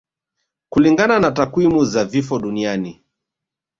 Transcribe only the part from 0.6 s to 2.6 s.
Kulingana na takwimu za vifo